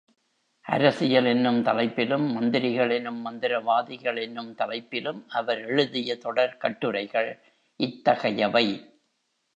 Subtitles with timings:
[0.65, 7.31] அரசியல் என்னும் தலைப்பிலும் மந்திரிகள் என்னும் மந்திரவாதிகள் என்னும் தலைப்பிலும் அவர் எழுதிய தொடர் கட்டுரைகள்
[7.79, 8.65] இத்தகையவை.